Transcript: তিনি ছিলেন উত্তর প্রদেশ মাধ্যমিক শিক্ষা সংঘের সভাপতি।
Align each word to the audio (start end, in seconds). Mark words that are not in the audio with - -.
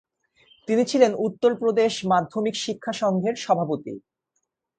তিনি 0.67 0.83
ছিলেন 0.85 1.11
উত্তর 1.27 1.51
প্রদেশ 1.55 1.93
মাধ্যমিক 2.05 2.55
শিক্ষা 2.55 2.93
সংঘের 3.01 3.35
সভাপতি। 3.37 3.93